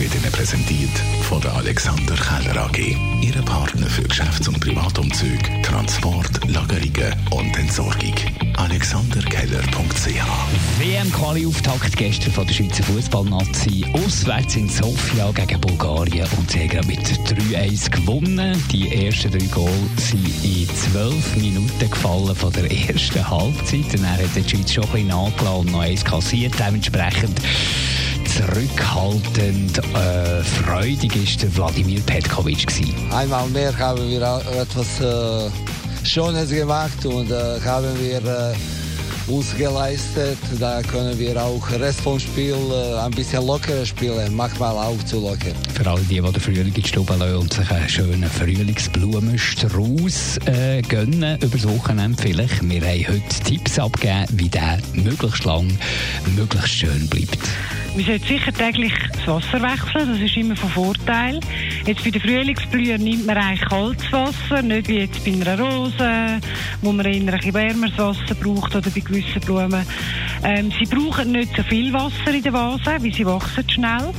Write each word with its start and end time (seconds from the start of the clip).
wird 0.00 0.14
Ihnen 0.14 0.32
präsentiert 0.32 0.98
von 1.28 1.42
der 1.42 1.54
Alexander 1.56 2.14
Keller 2.14 2.64
AG. 2.64 2.96
Ihre 3.20 3.42
Partner 3.42 3.86
für 3.86 4.04
Geschäfts- 4.04 4.48
und 4.48 4.58
Privatumzug, 4.58 5.38
Transport, 5.62 6.40
Lagerungen 6.48 7.14
und 7.30 7.58
Entsorgung. 7.58 8.14
AlexanderKeller.ch 8.56 10.78
WM-Quali-Auftakt 10.78 11.98
gestern 11.98 12.32
von 12.32 12.46
der 12.46 12.54
Schweizer 12.54 12.82
Fußballnazi. 12.84 13.84
Auswärts 13.92 14.56
in 14.56 14.70
Sofia 14.70 15.30
gegen 15.32 15.60
Bulgarien 15.60 16.26
und 16.38 16.50
sie 16.50 16.60
haben 16.60 16.86
mit 16.86 17.00
3-1 17.00 17.90
gewonnen. 17.90 18.64
Die 18.72 19.04
ersten 19.04 19.30
drei 19.30 19.44
Goal 19.46 19.70
sind 19.96 20.26
in 20.42 20.66
zwölf 20.74 21.36
Minuten 21.36 21.90
gefallen 21.90 22.34
von 22.34 22.50
der 22.54 22.70
ersten 22.70 23.28
Halbzeit. 23.28 23.92
Dann 23.92 24.10
hat 24.10 24.20
die 24.34 24.48
Schweiz 24.48 24.72
schon 24.72 24.84
ein 24.84 24.92
bisschen 24.92 25.08
nachgelassen 25.08 25.60
und 25.60 25.72
noch 25.72 25.80
eins 25.80 26.02
kassiert. 26.02 26.54
Dementsprechend 26.58 27.38
zurückhaltend, 28.30 29.78
äh, 29.78 30.42
freudig 30.42 31.14
ist 31.16 31.42
der 31.42 31.54
Wladimir 31.56 32.00
Petkovic 32.02 32.66
gewesen. 32.66 32.94
Einmal 33.12 33.48
mehr 33.48 33.76
haben 33.78 34.08
wir 34.08 34.22
etwas 34.60 35.00
äh, 35.00 35.50
Schönes 36.06 36.50
gemacht 36.50 37.04
und 37.04 37.30
äh, 37.30 37.60
haben 37.64 37.88
wir 38.00 38.24
äh, 38.24 38.54
uns 39.26 39.56
geleistet. 39.56 40.38
Da 40.58 40.82
können 40.82 41.18
wir 41.18 41.42
auch 41.42 41.68
Rest 41.70 42.00
vom 42.00 42.20
Spiel 42.20 42.56
äh, 42.70 42.98
ein 42.98 43.10
bisschen 43.10 43.46
lockerer 43.46 43.84
spielen, 43.84 44.36
manchmal 44.36 44.76
auch 44.76 45.02
zu 45.04 45.20
locker. 45.20 45.52
Für 45.74 45.90
alle 45.90 46.00
die, 46.02 46.20
die 46.20 46.32
den 46.32 46.40
Frühling 46.40 46.68
in 46.68 46.74
die 46.74 46.88
Stube 46.88 47.14
lassen 47.14 47.36
und 47.36 47.52
sich 47.52 47.70
einen 47.70 47.88
schönen 47.88 48.30
Frühlingsblumenstrauß 48.30 50.38
äh, 50.46 50.82
gönnen, 50.82 51.36
über 51.40 51.56
das 51.56 51.68
Wochenende 51.68 52.22
vielleicht. 52.22 52.68
Wir 52.68 52.80
haben 52.80 53.08
heute 53.08 53.40
Tipps 53.44 53.78
abgegeben, 53.78 54.26
wie 54.32 54.48
der 54.48 54.78
möglichst 54.94 55.44
lang, 55.44 55.68
möglichst 56.36 56.74
schön 56.74 57.06
bleibt. 57.08 57.38
Wir 57.96 58.04
sollten 58.04 58.26
sicher 58.26 58.52
täglich 58.52 58.92
das 59.12 59.26
Wasser 59.26 59.60
wechseln, 59.60 60.12
das 60.12 60.20
ist 60.20 60.36
immer 60.36 60.54
von 60.54 60.70
Vorteil. 60.70 61.40
Jetzt 61.86 62.04
bei 62.04 62.10
den 62.10 62.20
Frühlingsblühern 62.20 63.00
nimmt 63.02 63.26
man 63.26 63.36
eigentlich 63.36 63.68
kaltes 63.68 64.12
Wasser, 64.12 64.62
nicht 64.62 64.88
wie 64.88 64.98
jetzt 65.00 65.24
bei 65.24 65.32
einer 65.32 65.58
Rose, 65.58 66.40
wo 66.82 66.92
man 66.92 67.04
eher 67.04 67.20
ein 67.20 67.26
bisschen 67.26 67.54
wärmeres 67.54 67.98
Wasser 67.98 68.34
braucht 68.36 68.76
oder 68.76 68.90
bei 68.90 69.00
gewissen 69.00 69.40
Blumen. 69.40 69.84
Ähm, 70.44 70.72
sie 70.78 70.86
brauchen 70.86 71.32
nicht 71.32 71.54
so 71.56 71.64
viel 71.64 71.92
Wasser 71.92 72.32
in 72.32 72.42
der 72.42 72.52
Vase, 72.52 72.96
weil 72.98 73.12
sie 73.12 73.26
wachsen 73.26 73.68
schnell. 73.68 74.12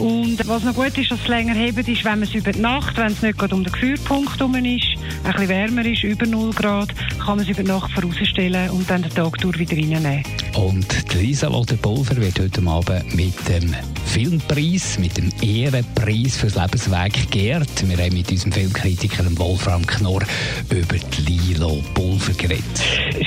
Und 0.00 0.48
was 0.48 0.64
noch 0.64 0.74
gut 0.74 0.96
ist, 0.96 1.10
dass 1.10 1.20
es 1.20 1.28
länger 1.28 1.54
hebt, 1.54 1.86
ist, 1.86 2.04
wenn 2.06 2.20
man 2.20 2.22
es 2.22 2.34
über 2.34 2.52
die 2.52 2.60
Nacht, 2.60 2.96
wenn 2.96 3.12
es 3.12 3.20
nicht 3.20 3.38
gerade 3.38 3.54
um 3.54 3.62
den 3.62 3.70
Gefrierpunkt 3.70 4.38
herum 4.38 4.54
ist, 4.54 4.96
ein 5.24 5.32
bisschen 5.32 5.48
wärmer 5.48 5.84
ist, 5.84 6.02
über 6.04 6.24
0 6.24 6.54
Grad, 6.54 6.88
kann 7.18 7.36
man 7.36 7.40
es 7.40 7.48
über 7.48 7.62
die 7.62 7.68
Nacht 7.68 7.92
vorausstellen 7.92 8.70
und 8.70 8.88
dann 8.88 9.02
den 9.02 9.12
Tag 9.12 9.36
durch 9.38 9.58
wieder 9.58 9.76
reinnehmen. 9.76 10.24
Und 10.56 10.86
Lisa 11.14 11.48
Lothar 11.48 11.76
Pulver 11.76 12.16
wird 12.16 12.40
heute 12.40 12.66
Abend 12.66 13.14
mit 13.14 13.34
dem 13.46 13.74
Filmpreis, 14.06 14.98
mit 14.98 15.16
dem 15.18 15.30
Ehrenpreis 15.42 16.38
fürs 16.38 16.54
Lebenswerk 16.54 17.30
geehrt. 17.30 17.68
Wir 17.86 17.98
haben 17.98 18.14
mit 18.14 18.30
unserem 18.30 18.52
Filmkritiker 18.52 19.24
Wolfram 19.38 19.86
Knorr 19.86 20.22
über 20.70 20.96
die 20.96 21.22
Lilo 21.30 21.82
Pulver 21.94 22.32
geredet. 22.32 22.64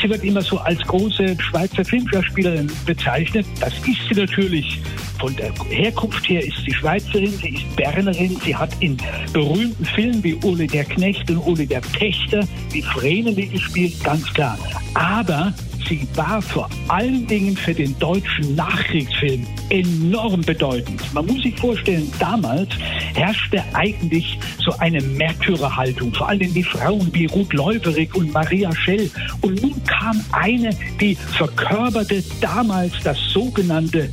Sie 0.01 0.09
wird 0.09 0.23
immer 0.23 0.41
so 0.41 0.57
als 0.57 0.81
große 0.81 1.37
Schweizer 1.39 1.85
Filmschauspielerin 1.85 2.69
bezeichnet. 2.85 3.45
Das 3.59 3.73
ist 3.73 4.09
sie 4.09 4.15
natürlich. 4.15 4.81
Von 5.23 5.37
der 5.37 5.53
Herkunft 5.69 6.27
her 6.27 6.43
ist 6.43 6.57
sie 6.65 6.73
Schweizerin, 6.73 7.31
sie 7.41 7.55
ist 7.55 7.75
Bernerin, 7.77 8.35
sie 8.43 8.53
hat 8.53 8.71
in 8.81 8.97
berühmten 9.31 9.85
Filmen 9.85 10.21
wie 10.21 10.37
Ole 10.43 10.67
der 10.67 10.83
Knecht 10.83 11.31
und 11.31 11.37
Ole 11.37 11.65
der 11.65 11.79
Pächter 11.79 12.45
wie 12.73 12.81
Vreneli 12.81 13.47
gespielt, 13.47 13.93
ganz 14.03 14.25
klar. 14.33 14.59
Aber 14.95 15.53
sie 15.87 16.05
war 16.15 16.41
vor 16.41 16.69
allen 16.89 17.25
Dingen 17.25 17.55
für 17.55 17.73
den 17.73 17.97
deutschen 17.99 18.55
Nachkriegsfilm 18.55 19.47
enorm 19.69 20.41
bedeutend. 20.41 21.01
Man 21.13 21.25
muss 21.25 21.41
sich 21.41 21.57
vorstellen, 21.57 22.11
damals 22.19 22.71
herrschte 23.13 23.63
eigentlich 23.71 24.37
so 24.59 24.77
eine 24.79 25.01
Märtyrerhaltung, 25.01 26.13
vor 26.13 26.27
allem 26.27 26.53
die 26.53 26.63
Frauen 26.63 27.09
wie 27.13 27.27
Ruth 27.27 27.53
Leuwerig 27.53 28.13
und 28.13 28.33
Maria 28.33 28.75
Schell. 28.75 29.09
Und 29.39 29.61
nun 29.61 29.81
kam 29.85 30.21
eine, 30.33 30.71
die 30.99 31.15
verkörperte 31.15 32.21
damals 32.41 32.91
das 33.05 33.17
sogenannte 33.29 34.09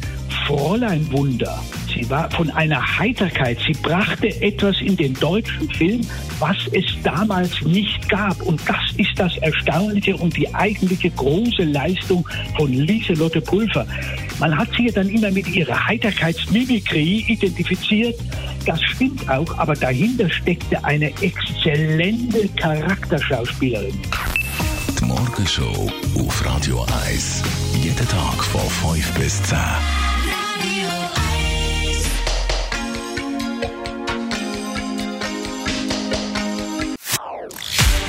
Fräuleinwunder. 0.50 1.62
Sie 1.94 2.10
war 2.10 2.28
von 2.32 2.50
einer 2.50 2.98
Heiterkeit. 2.98 3.56
Sie 3.64 3.72
brachte 3.72 4.26
etwas 4.42 4.80
in 4.80 4.96
den 4.96 5.14
deutschen 5.14 5.70
Film, 5.70 6.00
was 6.40 6.56
es 6.72 6.84
damals 7.04 7.62
nicht 7.62 8.08
gab. 8.08 8.42
Und 8.42 8.60
das 8.68 8.80
ist 8.96 9.16
das 9.16 9.36
Erstaunliche 9.38 10.16
und 10.16 10.36
die 10.36 10.52
eigentliche 10.52 11.10
große 11.10 11.62
Leistung 11.62 12.28
von 12.56 12.72
Lieselotte 12.72 13.40
Pulver. 13.40 13.86
Man 14.40 14.56
hat 14.58 14.68
sie 14.76 14.86
ja 14.86 14.92
dann 14.92 15.08
immer 15.08 15.30
mit 15.30 15.46
ihrer 15.54 15.86
Heiterkeitsmimikrie 15.86 17.26
identifiziert. 17.28 18.18
Das 18.66 18.82
stimmt 18.82 19.30
auch, 19.30 19.56
aber 19.56 19.74
dahinter 19.74 20.28
steckte 20.30 20.84
eine 20.84 21.12
exzellente 21.20 22.48
Charakterschauspielerin. 22.56 23.94
Die 24.98 25.04
Morgenshow 25.04 25.88
auf 26.18 26.44
Radio 26.44 26.84
1. 27.06 27.44
Jeden 27.84 28.08
Tag 28.08 28.44
von 28.44 28.94
5 28.94 29.12
bis 29.12 29.42
10. 29.44 29.56